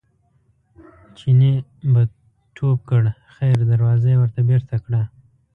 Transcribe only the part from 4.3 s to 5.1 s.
بېرته کړه.